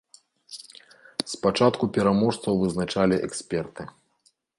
Спачатку 1.33 1.83
пераможцаў 1.97 2.53
вызначалі 2.63 3.21
эксперты. 3.29 3.87